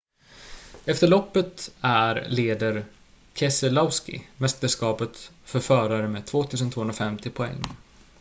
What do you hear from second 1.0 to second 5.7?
loppet är leder keselowski mästerskapet för